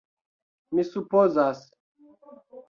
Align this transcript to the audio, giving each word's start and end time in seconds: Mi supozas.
Mi 0.77 0.85
supozas. 0.87 1.61